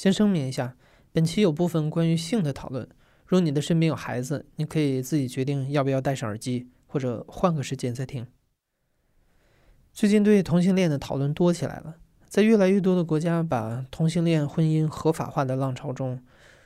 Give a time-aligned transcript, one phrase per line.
[0.00, 0.78] 先声明一下，
[1.12, 2.88] 本期有部分关于性的讨论。
[3.26, 8.26] 如果你的身边有孩子，你可以自己决定要不要戴上耳机，或者换个时间再听。
[9.92, 16.22] 最近对同性恋的讨论多起来了，在越来越多的国家把同性恋婚姻合法化的浪潮中，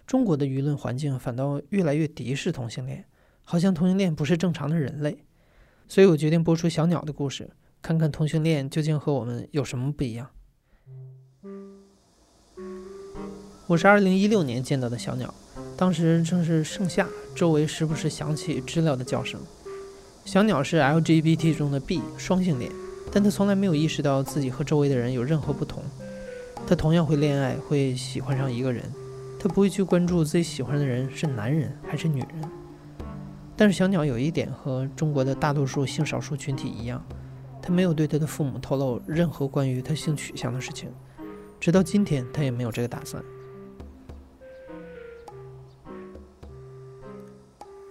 [0.07, 3.05] 中国的舆论环境反倒越来越敌视同性恋，
[3.43, 5.25] 好像同性恋不是正常的人类。
[5.89, 7.51] 所以我决定播出小鸟的故事，
[7.83, 10.31] 看看同性恋究竟和我们有什么不一样。
[13.67, 15.33] 我是二零一六年见到的小鸟，
[15.75, 19.41] 当时正是盛夏，周围时不时响起知了的叫声。
[20.27, 22.71] 小鸟是 LGBT 中的 B 双性恋，
[23.11, 25.83] 但他从来没有意识到自己和周围的人有任何不同。
[26.67, 28.85] 他同样会恋爱，会喜欢上一个人，
[29.41, 32.29] 他不会去关注自己喜欢的人是男人还是女人。
[33.57, 37.03] 但是小鸟有一点和中国的大多数性少数群体一样，
[37.63, 40.91] 他没有对他的父母透露任何关于他性取向的事情，
[41.59, 43.25] 直到今天他也没有这个打算。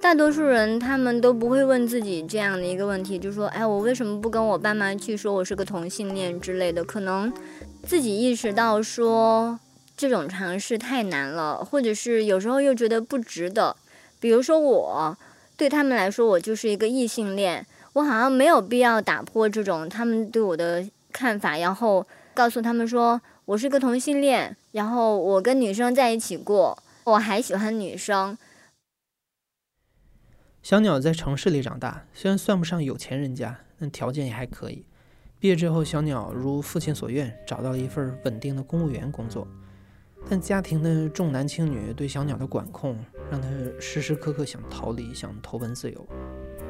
[0.04, 7.32] 大多数人他们都不会问自己这样的一个问题，就说：“哎，我为什么不跟我爸妈去说我是个同性恋之类的？”可能
[7.88, 9.58] 自己意识到说
[9.96, 13.78] 这种尝试太难了，或者是有时候又觉得不值得。
[14.20, 15.18] 比如说我
[15.56, 28.38] 对他们来说，我就是一个异性恋，我好像没有必要打破这种他们对我的看法，然后告诉他们说我是个同性恋，然后我跟女生在一起过，我还喜欢女生。
[30.64, 34.86] 小鸟在城市里长大，虽然算不上有钱人家，但条件也还可以。
[35.38, 39.46] 毕业之后，小鸟如父亲所愿，找到了一份稳定的公务员工作。
[40.30, 42.98] 但家庭的重男轻女对小鸟的管控，
[43.30, 46.08] 让他时时刻刻想逃离，想投奔自由。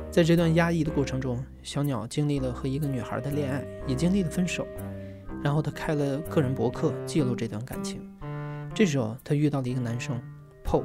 [0.10, 4.66] 在这段压抑的过程中，小鸟经历了和一个女孩的恋爱，也经历了分手。
[5.44, 8.02] 然后他开了个人博客，记录这段感情。
[8.74, 10.20] 这时候，他遇到了一个男生
[10.66, 10.84] ，Paul。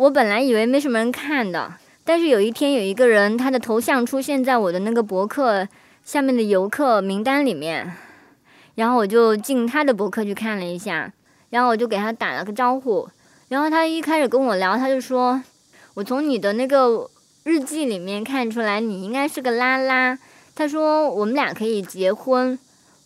[0.00, 1.74] 我本来以为没什么人看的，
[2.06, 5.68] 但是有一天有一个人，他的头像出现在我的那个博客
[6.02, 7.92] 下面的游客名单里面，
[8.76, 11.12] 然后我就进他的博客去看了一下，
[11.50, 13.10] 然后我就给他打了个招呼，
[13.48, 15.42] 然后他一开始跟我聊，他就说，
[15.92, 17.10] 我从你的那个
[17.44, 20.18] 日记里面看出来你应该是个拉拉，
[20.54, 22.58] 他说我们俩可以结婚，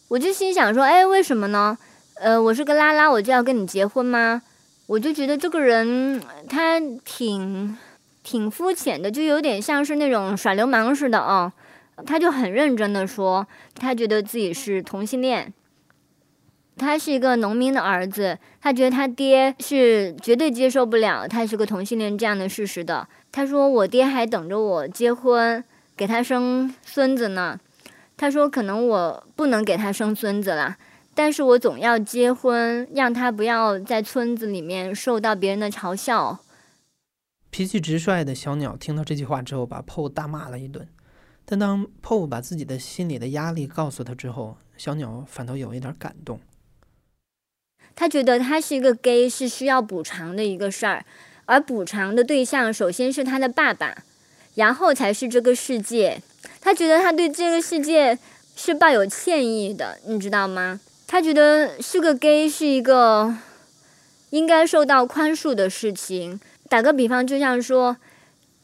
[0.06, 1.76] 我就心想说，哎，为什么呢？
[2.20, 4.42] 呃，我是个拉拉，我就要跟你结婚吗？
[4.86, 7.76] 我就觉得这个人他挺
[8.22, 11.52] 挺肤浅的，就有点像是那种耍流氓似的啊。
[12.04, 15.52] 他就很认真的说，他觉得自己是同性恋。
[16.76, 23.06] 他是一个农民的儿子，他觉得他爹是绝对接受不了他是个同性恋这样的事实的。
[23.30, 25.62] 他说我爹还等着我结婚，
[25.96, 27.58] 给他生孙子呢。
[28.16, 30.76] 他说可能我不能给他生孙子了。
[31.14, 36.40] 但是我总要结婚，让他不要在村子里面受到别人的嘲笑。
[37.50, 40.88] 脾气直率的小鸟听到这句话之后，把 PO 大骂了一顿。
[41.44, 46.40] 但当 PO 把自己的心里的压力告诉他之后，小鸟反倒有一点感动。
[47.94, 51.04] 他觉得他是一个 gay，是需要补偿的一个事儿，
[51.44, 54.02] 而补偿的对象首先是他的爸爸，
[54.56, 56.20] 然后才是这个世界。
[56.60, 58.18] 他觉得他对这个世界
[58.56, 60.80] 是抱有歉意的，你知道吗？
[61.06, 63.34] 他觉得是个 gay 是一个
[64.30, 66.40] 应该受到宽恕的事情。
[66.68, 67.96] 打个比方，就像说，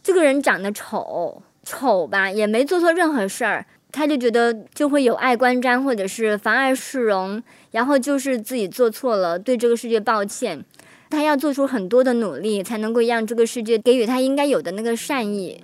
[0.02, 7.40] 这个人长得丑，丑吧，也没做错任何事儿，他就觉得就会有碍观瞻，或者是妨碍市容，
[7.70, 10.64] 然后就是自己做错了，对这个世界抱歉。
[11.08, 15.62] 他要做出很多的努力，才能够让这个世界给予他应该有的那个善意。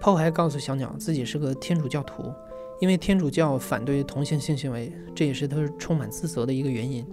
[0.00, 2.32] 炮还告诉小鸟，自己是个天主教徒。
[2.80, 7.06] 因为天主教反对同性性行为，这也是他充满自责的一个原因。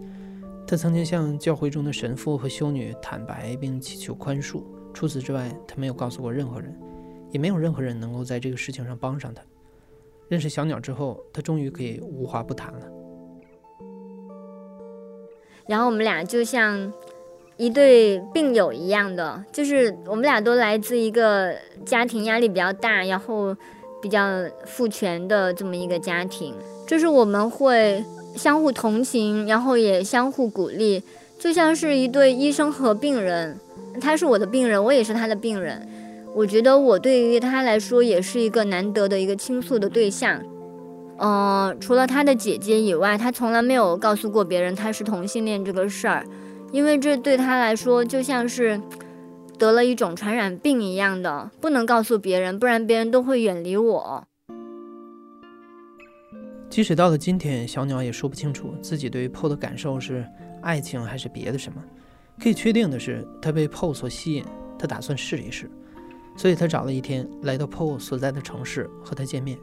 [0.68, 4.64] 他曾经向教会中的神父和修女坦白，并祈求宽恕。
[4.94, 6.78] 除此之外，他没有告诉过任何人，
[7.30, 9.42] 也没有任何人能够在这个事情上帮上他。
[10.28, 12.80] 认识小鸟之后，他终于可以无话不谈了。
[15.68, 16.92] 然后我们俩就像
[17.58, 21.56] 一对病友一样的，就是我们俩都来自一个
[21.86, 23.56] 家庭压力比较大，然后。
[24.02, 24.28] 比较
[24.66, 26.54] 父权的这么一个家庭，
[26.88, 28.04] 就是我们会
[28.36, 31.04] 相互同情，然后也相互鼓励，
[31.40, 33.58] 就像是一对医生和病人，
[34.02, 35.88] 他是我的病人，我也是他的病人。
[36.34, 40.42] 我觉得我对于他来说也是一个难得的一个倾诉的对象。
[41.18, 46.26] 嗯，除了他的姐姐以外，他从来没有告诉过别人他是同性恋这个事儿，
[46.72, 48.82] 因为这对他来说就像是。
[49.62, 54.28] 得了一种传染病一样的，不能告诉别人，不然别人都会远离我。
[56.68, 60.26] 即使到了今天，小鸟也说不清楚自己对 PO 的感受是
[60.64, 61.80] 爱情还是别的什么。
[62.42, 64.44] 可以确定的是，他被 PO 所吸引，
[64.80, 65.70] 他打算试一试，
[66.36, 69.60] 所以他找了一天来到 PO 所在的城市和他见面。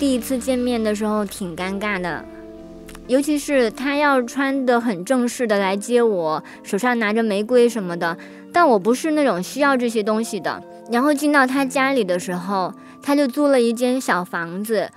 [0.00, 2.24] 第一次见面的时候挺尴尬的，
[3.06, 8.16] 尤其是他要穿的很正式的来接我，手上拿着玫瑰什么的，
[8.52, 10.62] 但我不是那种需要这些东西的。
[10.90, 12.72] 然后进到他家里的时候，
[13.02, 14.90] 他就租了一间小房子，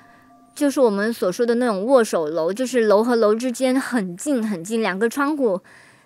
[0.56, 5.59] 就是我们所说的那种握手楼，就是楼和楼之间很近很近，两个窗户，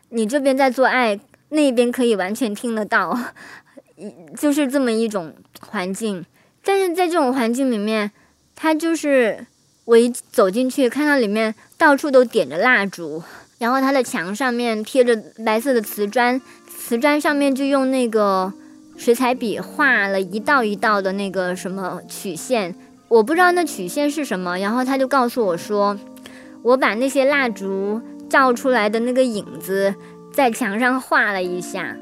[0.10, 1.20] 你这边在做爱，
[1.50, 3.18] 那边可以完全听得到，
[4.36, 6.26] 就是这么一种环境。
[6.64, 8.12] 但是在这种环境里面，
[8.56, 9.46] 他就是
[9.86, 13.24] 我一走进去，看到里面到处都点着蜡烛，
[13.58, 18.54] 然后他的墙上面贴着白色的瓷砖，瓷砖上面就用那个。
[18.98, 22.76] 水彩笔画了一道一道的那个什么曲线，
[23.08, 24.60] 我不知道那曲线是什么。
[24.60, 25.98] 然后他就告诉我说，
[26.62, 28.00] 我把那些蜡烛
[28.30, 29.96] 照出来的那个影子
[30.32, 31.98] 在墙上画了一下。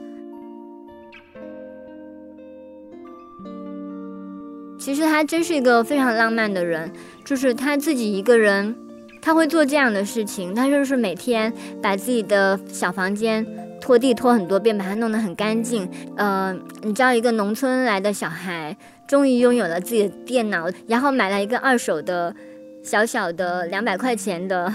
[4.77, 6.91] 其实他真是一个非常浪漫的人，
[7.23, 8.75] 就是他自己一个人，
[9.21, 10.53] 他会做这样的事情。
[10.53, 13.45] 他就是每天把自己的小房间。
[13.81, 15.89] 拖地拖很多遍，把它弄得很干净。
[16.17, 18.75] 呃，你知道，一个农村来的小孩，
[19.07, 22.35] 终于拥有了自己的电脑，然后买了一个二手的、
[22.83, 24.71] 小小的两百块钱的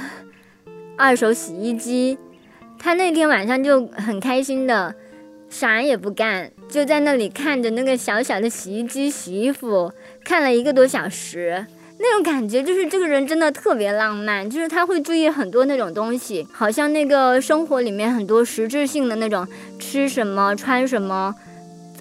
[0.96, 2.18] 二手洗衣机。
[2.78, 4.94] 他那天晚上就很开心的，
[5.50, 9.92] 啥也不干，就在那里看着那个小小的洗衣机洗衣服，
[10.24, 11.66] 看了一个多小时。
[11.96, 19.46] 那种感觉就是这个人真的特别浪漫，就是他会注意很多那种东西，好像那个生活里面很多实质性的那种
[19.78, 21.34] 吃什么、穿什么、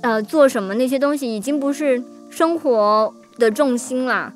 [0.02, 4.34] 呃做什么那些东西，已经不是生活的重心了。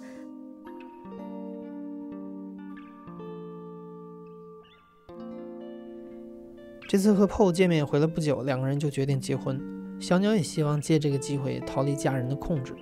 [6.88, 9.60] 这次和 PO 见面回来不久，两个人就决定结婚。
[10.00, 12.74] 小鸟也希望借这个机会逃离家人的控制。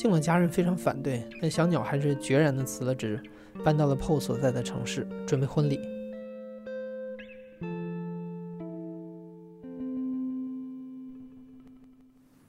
[0.00, 3.22] 尽管家人非常反对，但小鸟还是决然的辞了职，
[3.62, 5.78] 搬到了 PO 所在的城市，准备婚礼。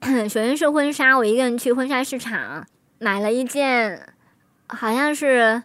[0.00, 2.66] 首先是婚纱，我一个人去婚纱市场
[2.98, 4.00] 买了一件，
[4.68, 5.62] 好像是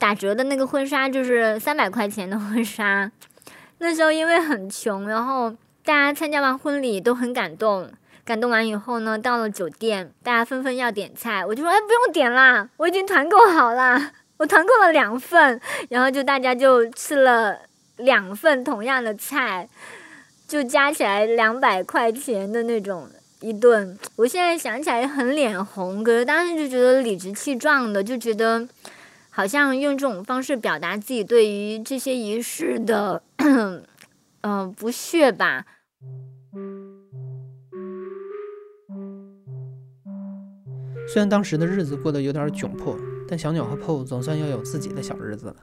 [0.00, 3.12] 打折的那个婚纱，就是三百块钱的婚纱。
[3.78, 5.52] 那时候因为很穷，然后
[5.84, 7.88] 大家参加完婚礼都很感动。
[8.24, 15.60] 感动完以后呢，到了酒店，大家纷纷要点菜，我就说：“哎，不用点啦，我已经团购好了，我团购了两份。”
[15.90, 17.58] 然后就大家就吃了
[17.96, 19.68] 两份同样的菜，
[20.46, 23.08] 就加起来两百块钱的那种
[23.40, 23.98] 一顿。
[24.14, 28.68] 我现在想起来很脸红，可是当时就觉得理直气壮的，就觉得
[29.30, 33.20] 好像用这种方式表达自己对于这些仪式的，
[34.42, 35.66] 嗯，不屑吧。
[41.12, 42.96] 虽然当时的日子过得有点窘迫，
[43.28, 45.56] 但小鸟和 PO 总算要有自己的小日子了。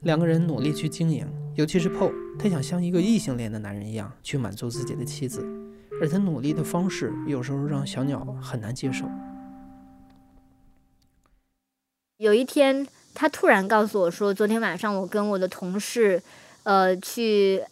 [0.00, 5.42] 两个人努力去经营，尤其是 PO，他想像一个异性恋的男人一样去满足自己的妻子，
[6.02, 9.06] 而他努力的方式有时候让小鸟很难接受。
[12.18, 16.22] 有一天，他突然告诉我说：“昨天晚上我跟我的同事，
[16.64, 17.62] 呃，去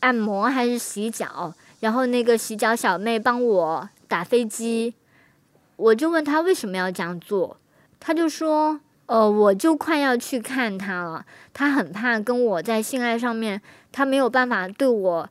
[0.00, 4.92] 按摩还是洗脚，然后那个洗脚小妹帮我打飞机。”
[5.80, 7.56] 我就问他为什么要这样做，
[7.98, 13.60] 他就说：“呃，我就快要去看他了，他很怕跟我在性爱上面，
[13.90, 15.28] 他没有办法对我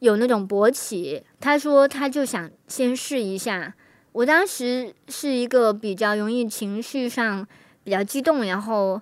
[0.00, 1.22] 有那种勃起。
[1.38, 3.72] 他说他就想先试一下。
[4.10, 7.46] 我当时是一个比较容易情绪上
[7.84, 9.00] 比较激动，然后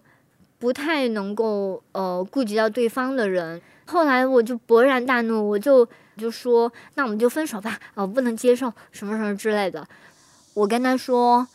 [0.58, 3.60] 不太能够呃顾及到对方的人。
[3.86, 5.88] 后来我就勃然大怒，我就
[6.18, 9.84] 就说那我们就分手吧，我不能接受什么什么之类的。”
[10.54, 11.46] 我跟他说，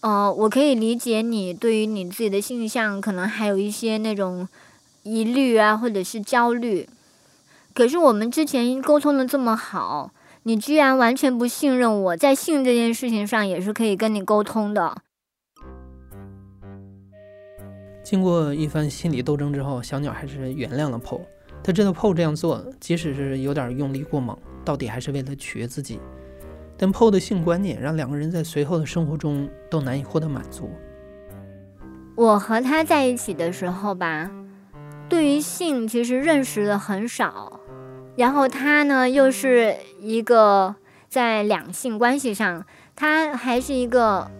[0.00, 4.48] 呃，我可以理解你对于你自己的性向可能还有一些那种
[5.02, 6.88] 疑虑啊，或者是焦虑。
[7.74, 10.12] 可是我们之前沟通的这么好，
[10.44, 14.98] 你居然完全不信任我在性这件事情上也是可以跟你沟通的。
[18.04, 21.20] 经过一番心理斗争之后，小鸟还是原谅了 PO。
[21.62, 25.98] 他知道 PO 这样做，即使是有点用力过猛，到底还是为了取悦自己。
[26.84, 30.70] 但 PO 的性观念让两个人在随后的生活中都难以获得满足。
[32.14, 34.30] 我和他在一起的时候吧，
[35.08, 37.58] 对于性其实认识的很少，
[38.16, 40.74] 然后他呢又是一个
[41.08, 44.30] 在两性关系上他还是一个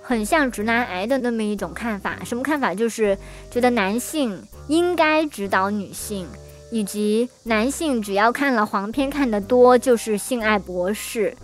[0.00, 2.24] 很像直男癌的那么一种看法。
[2.24, 2.74] 什么看法？
[2.74, 3.18] 就是
[3.50, 6.26] 觉得男性应该指导女性，
[6.70, 11.36] 以及男性只要看了黄片看得多就是性爱博士。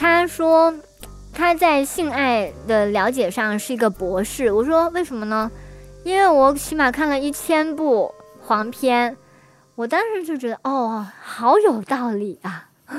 [0.00, 0.72] 他说
[1.32, 4.52] 他在性爱的了解上是一个博士。
[4.52, 5.50] 我说为什么呢？
[6.04, 9.16] 因为我起码看了一千部黄片，
[9.74, 12.68] 我当时就觉得哦，好有道理啊。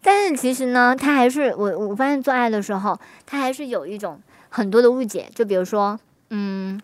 [0.00, 5.28] 但是其实呢，他还是我我发现做爱的时候，他还是有一种很多的误解。
[5.34, 5.98] 就比如说，
[6.30, 6.80] 嗯，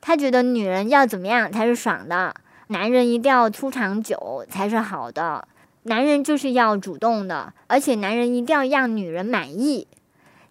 [0.00, 2.34] 他觉得女人要怎么样才是爽的，
[2.68, 5.46] 男人一定要出长久才是好的，
[5.84, 9.86] 男人就是要主动的，而且男人一定要让女人满意，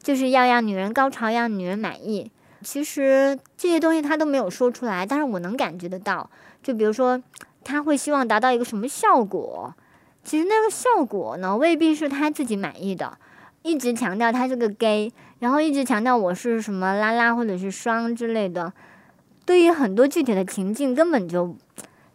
[0.02, 2.32] 就是要让女人高潮，让女人满意。
[2.62, 6.30] 其实这些东西他都没有说出来，但是我能感觉得到。
[6.62, 7.22] 就比如说，
[7.64, 9.74] 他会希望达到一个什么效果？
[10.24, 13.18] 其实那个效果呢，未必是他自己满意的。
[13.64, 18.72] 一直强调他是个 gay，然后一直强调我是什么拉拉或者是双之类的，
[19.46, 21.56] 对于很多具体的情境根本就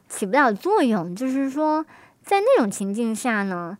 [0.08, 1.14] 起不了作用。
[1.14, 1.84] 就是说，
[2.28, 3.78] 在那种情境下呢，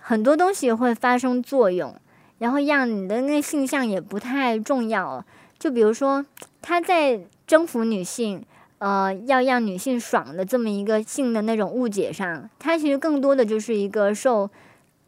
[0.00, 1.94] 很多东西会发生作用，
[2.38, 5.22] 然后让你的那个性向也不太重要。
[5.58, 6.24] 就比如说，
[6.62, 8.42] 他在征服女性。
[8.80, 14.48] 呃，要让女性爽的这么一个性的那种误解上，他其实更多的就是一个受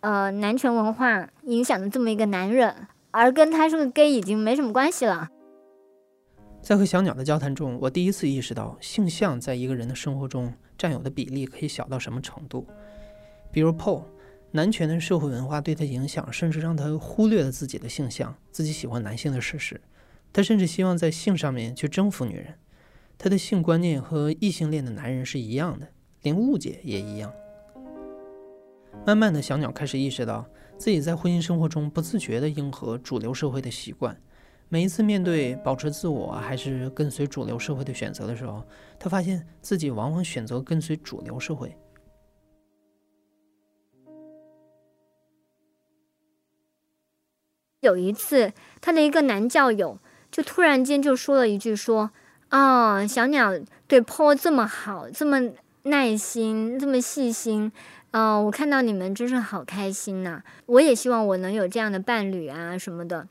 [0.00, 5.28] 呃男权文化影响的这么一个男人，而跟他是个 gay 已经没什么关系了。
[6.60, 12.66] 在和小鸟的交谈中，我第一次意识到性向在一个人的生活中占有的比例可以小到什么程度。
[13.52, 14.04] 比如 Paul，
[14.52, 19.78] 男权的社会文化对他影响，甚至让他忽略了自己的性向，自己喜欢男性的事实。
[20.32, 22.54] 他甚至希望在性上面去征服女人。
[23.18, 25.86] 他的性观念和异性恋的男人是一样的，
[26.22, 27.30] 连误解也一样。
[29.06, 34.18] 慢慢的小鸟开始意识到自己在婚姻生活中不自觉地迎合主流社会的习惯。
[34.72, 38.62] 每一次面对保持自我还是跟随主流社会的选择的时候，
[39.00, 41.76] 他发现自己往往选择跟随主流社会。
[47.80, 49.98] 有一次，他的一个男教友
[50.30, 52.12] 就突然间就说了一句说。
[52.50, 53.52] 哦，小鸟
[53.86, 55.52] 对 Paul 这么好，这么
[55.84, 57.70] 耐心，这么细心，
[58.10, 60.42] 嗯，我看到你们真是好开心呐！
[60.66, 63.28] 我也希望我能有这样的伴侣啊，什么的。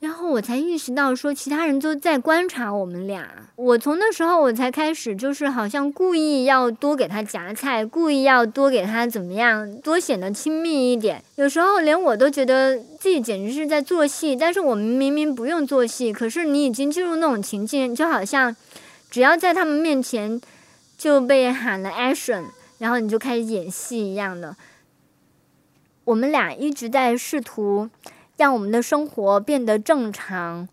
[0.00, 3.28] 然后我才意识到，说其他人都在观察我们俩。
[3.56, 11.22] 我从那时候我才开始，就是好像故意要多给他夹菜，故意要多给他怎么样，多显得亲密一点。
[11.36, 18.56] 有时候连我都觉得自己简直是在做戏，但是我们明明不用做戏，可是你已经进入那种情境，就好像
[19.10, 20.40] 只要在他们面前
[20.96, 22.44] 就被喊了 action，
[22.78, 24.56] 然后你就开始演戏一样的。
[26.04, 27.90] 我们俩一直在试图。
[28.40, 30.66] 让我们的生活变得正常。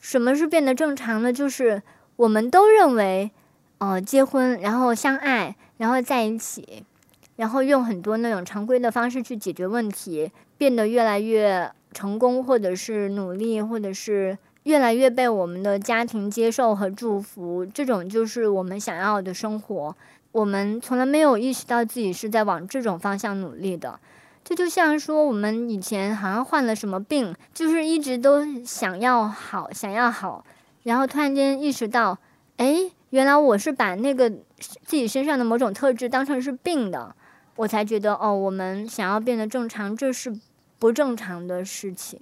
[0.00, 1.32] 什么是变得正常呢？
[1.32, 1.80] 就是
[2.16, 3.30] 我们都认为，
[3.78, 6.82] 呃，结婚，然后相爱，然后在一起，
[7.36, 17.64] 然后用很多那种常规的方式去解决问题，变得越来越成功，或者是努力，或者是越来越被我们的家庭接受和祝福。
[17.64, 19.96] 这种就是我们想要的生活。
[20.32, 24.00] 我们从来没有意识到自己是在往这种方向努力的。
[24.48, 30.46] 这就像说，我们以前好像患了什么病，就是一直都想要好，想要好，
[30.84, 32.16] 然后突然间意识到，
[32.58, 37.16] 哎，原来我是把那个自己身上的某种特质当成是病的，
[37.56, 40.32] 我才觉得，哦，我们想要变得正常，这是
[40.78, 42.20] 不正常的事情。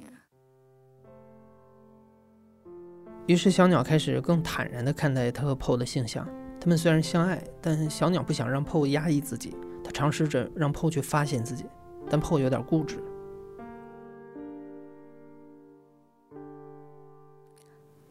[3.26, 6.26] 于是小鸟开始更坦然地看待他和 PO 的性向。
[6.58, 9.54] 他们虽然相爱，但小鸟不想让 PO 压抑自己，
[9.84, 11.66] 他尝试着让 PO 去发现自己。
[12.10, 12.98] 但 PO 有点固执，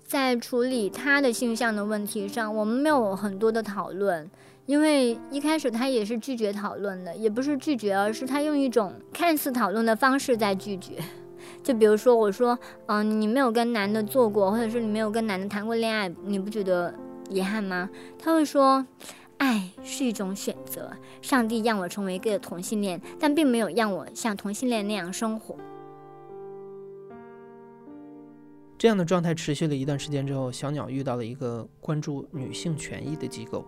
[0.04, 4.30] 在处理他的性向的问题上，我们没有很多的讨论，
[4.66, 10.98] 因为一开始他也是拒绝讨论的，也不是拒绝，而是他用一种看似讨论的方式在拒绝。
[11.62, 12.58] 就比如说，我说，
[12.88, 16.94] 嗯，你没有跟男的做过，或者是你没有跟男的谈过恋爱，你不觉得
[17.30, 17.90] 遗憾吗？
[18.18, 18.86] 他会说。
[19.44, 20.90] 爱是一种选择，
[21.22, 25.58] 上帝让我成为一个同性恋，但并没有让我像同性恋那样生活。
[28.78, 33.66] 这样的状态持续了一段时间之后，小鸟遇到了一个关注女性权益的机构，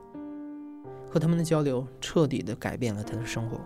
[1.09, 3.59] 和他们的交流彻底的改变了他的生活。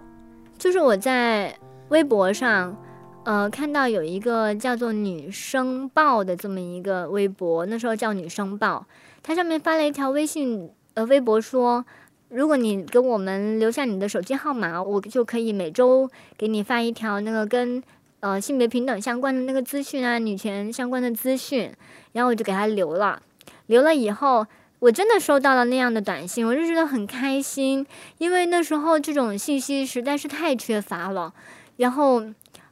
[0.58, 1.56] 就是我在
[1.90, 2.76] 微博上，
[3.24, 8.88] 呃，看到有一个叫做“女生报”的这么一个微博，那时候叫“女生报”，
[9.22, 10.72] 它上面发了一条微信。
[10.96, 11.86] 呃，微博说，
[12.30, 17.82] 如果你给我们留下你的手机号码，我就可以每周给你发一条那个跟
[18.20, 21.72] 呃性别平等相关的那个资讯啊，女权相关的资讯。
[22.12, 23.22] 然后我就给他留了，
[23.68, 24.46] 留了以后，
[24.80, 27.86] 我真的收到了那样的短信，我就觉得很开心，
[28.18, 31.32] 因为那时候这种信息实在是太缺乏了。
[31.78, 32.24] 然后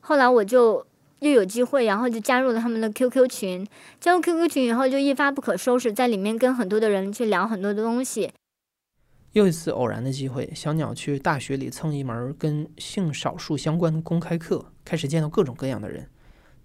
[0.01, 0.85] 后来我就
[1.19, 3.67] 又有机会，然后就加入了他们的 QQ 群，
[3.99, 8.31] 加入 QQ 群以后就一发不可收拾，在里面跟很多的人去聊很多的东西。
[9.33, 16.09] 又一次偶然的机会，小鸟去大学里蹭一门跟性少数相关的公开课，开始见到各种各样的人：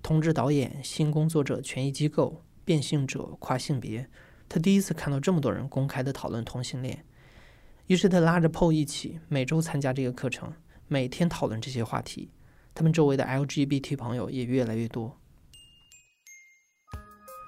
[0.02, 4.08] 同志导演、性工作者、权益机构、变性者、跨性别。
[4.48, 7.04] 他第一次看到这么多人公开的讨论同性恋，
[7.86, 10.52] 于是他拉着 PO 一起每周参加这个课程，
[10.88, 12.30] 每天讨论这些话题。
[12.74, 15.18] 他们周围的 LGBT 朋友也越来越多。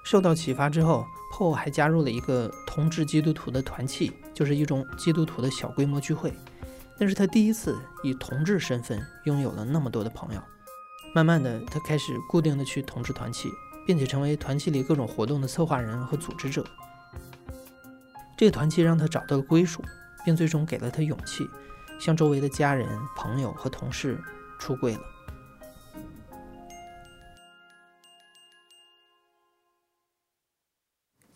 [0.05, 4.11] 受到启发之后，PO 还加入了一个同志基督徒的团契。
[4.35, 6.33] 就是一种基督徒的小规模聚会，
[6.99, 10.41] 那是他第一次以同志身份拥有了那么多的朋友。
[11.15, 13.47] 慢慢的，他开始固定的去同志团契，
[13.87, 16.65] 并且成为团契里各种活动的策划人和组织者。
[18.35, 19.81] 这个团契让他找到了归属，
[20.25, 21.47] 并最终给了他勇气，
[21.97, 24.21] 向周围的家人、朋友和同事
[24.59, 25.01] 出柜了。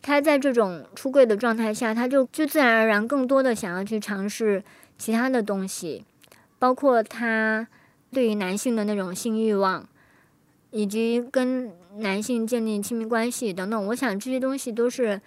[0.09, 4.63] 他在这种出柜的状态下，他就就自然而然更多的想要去尝试
[4.97, 6.03] 其他的东西，
[6.57, 7.67] 包括他
[8.11, 9.87] 对于男性的那种性欲望，
[10.71, 13.85] 以及跟男性建立亲密关系等等。
[13.85, 15.21] 我想这些东西都是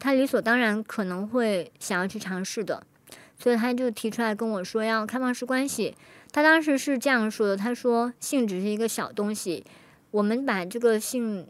[0.00, 2.82] 他理所当然可能会想要去尝试的，
[3.38, 5.94] 所以他就提出来跟我说要开放式关系。
[6.32, 9.64] 他当时是这样说的：“他说性只是一个小东西，
[10.10, 11.46] 我们把这个性。”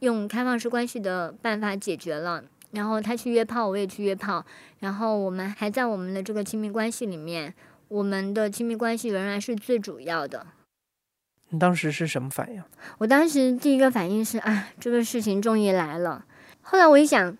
[0.00, 4.44] 用开放式关系的办法解决了，然后他去约炮，我也去约炮，
[4.80, 7.54] 然后我们还在我们的这个亲密关系里面，
[7.88, 10.46] 我们的亲密关系仍然是最主要的。
[11.50, 12.62] 你当时是什么反应？
[12.98, 16.24] 我当时第一个反应是啊，这个事情终于来了。
[16.62, 17.36] 后来我一想，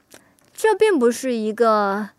[0.52, 2.10] 这并不是一个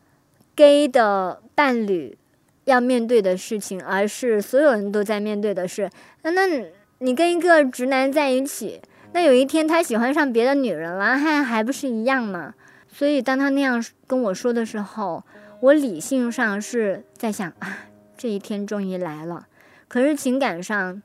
[0.56, 2.17] gay 的伴侣
[2.65, 5.89] 要面对的事情，而是所有人都在面对的事。
[6.24, 6.65] 那那
[6.98, 8.82] 你跟一个直男在一起？
[9.15, 12.54] 那有一天他喜欢上别的女人了，还还不是一样吗？
[12.89, 15.23] 所以当他那样跟我说的时候，
[15.62, 17.86] 我理性上是在想啊，
[18.17, 19.47] 这一天终于来了。
[19.88, 21.01] 可是情感上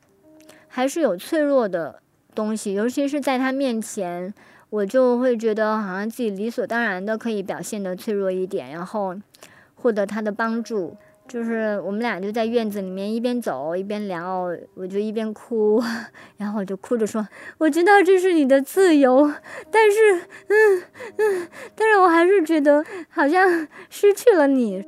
[0.66, 2.02] 还是有脆弱的
[2.34, 4.34] 东西，尤其是在他面前，
[4.70, 9.14] 我就会觉得好像自己理所当然的可以表现的脆弱一点，然后
[9.76, 10.96] 获得他的帮助。
[11.30, 15.80] 就是我们俩就在院子里面一边走一边聊，我就一边哭，
[16.38, 19.32] 然后我就哭着说：“我知道这是你的自由，
[19.70, 20.82] 但是，嗯
[21.18, 24.82] 嗯，但是我还是觉得好像失去了你。”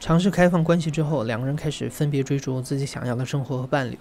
[0.00, 3.96] 尝试开放关系之后，两个人开始分别追逐自己想要的生活和伴侣。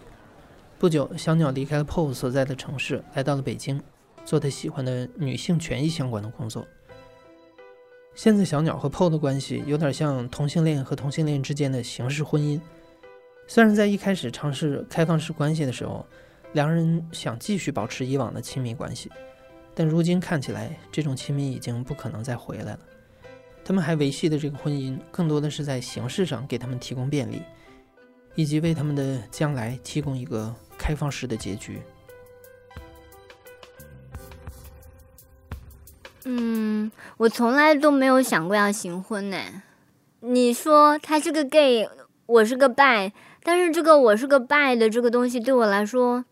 [0.79, 3.79] 不久，小鸟离开了 PO 所在的城市，来到了北京。
[4.25, 6.67] 做他喜欢的女性权益相关的工作。
[8.13, 12.59] 现在小鸟和 PO 的关系有点像同性恋和同性恋之间的形式婚姻。
[13.47, 16.05] 虽然在一开始尝试开放式关系的时候，
[16.53, 19.09] 两人想继续保持以往的亲密关系，
[19.73, 22.79] 但如今看起来这种亲密已经不可能再回来了。
[23.63, 27.41] 他们还维系的这个婚姻，更多的是在形式上给他们提供便利，
[28.35, 31.81] 以及为他们的将来提供一个开放式的结局。
[36.25, 39.37] 嗯，我从来都没有想过要行婚呢。
[40.19, 41.89] 你说他是个 gay，
[42.27, 43.11] 我是个 bi，
[43.43, 46.23] 但是这个我是个 bi 的这个东西对我来说，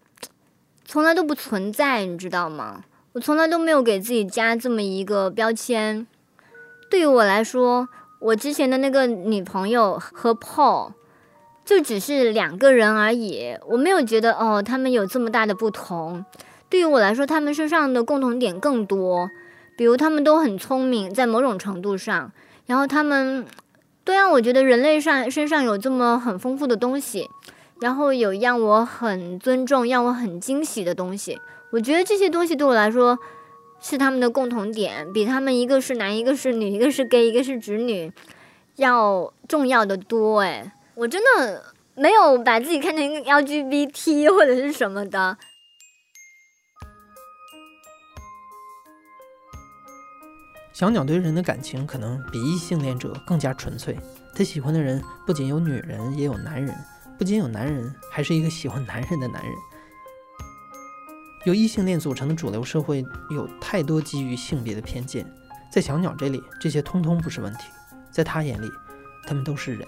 [0.86, 2.84] 从来都不存在，你知道吗？
[3.13, 6.06] 我从来都没有给自己加这么一个标签。
[6.91, 10.91] 对于我来说，我之前的那个女朋友和 Paul
[11.65, 16.23] 就只是两个人而已，我没有觉得哦，他们有这么大的不同。
[16.69, 19.32] 对于我来说，他们身上的共同点更多。
[19.80, 22.30] 比如他们都很聪明，在某种程度上，
[22.65, 23.46] 然后他们
[24.04, 27.30] 都让我觉得人类上身上有这么很丰富的东西，
[27.80, 31.39] 然后有让我很尊重、让我很惊喜的东西。
[31.72, 33.18] 我觉得这些东西对我来说
[33.80, 38.12] 是他们的共同点，比他们一个是男、一个是女、一个是 gay、一个是直女
[38.76, 40.42] 要重要的多。
[40.42, 41.63] 哎，我真的
[41.96, 45.38] 没有把自己看成一个 LGBT 或者是什么的。
[50.80, 54.00] 小鸟对人的感情可能比异性恋者更加纯粹。
[54.34, 56.74] 他喜欢的人不仅有女人，也有男人；
[57.18, 59.54] 不仅有男人，还是一个喜欢男人的男人。
[61.44, 65.30] 由异性恋组成的主流社会有太多基于性别的偏见，
[65.70, 67.65] 在小鸟这里，这些通通不是问题，
[68.10, 68.72] 在他眼里，
[69.28, 69.86] 他们都是人。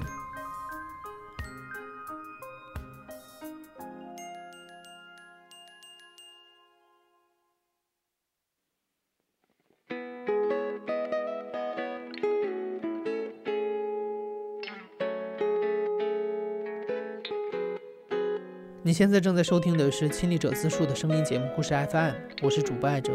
[18.83, 22.09] 你现在正在收听的是亲历者自述的声音节目《故事 FM》，
[22.41, 23.11] 我是主播艾哲。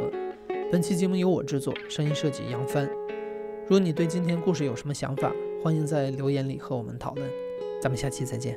[0.71, 2.89] 本期节目由我制作，声音设计杨帆。
[3.63, 5.33] 如果你对今天故事有什么想法，
[5.65, 7.29] 欢迎在留言里和我们讨论。
[7.83, 8.57] 咱们下期再见。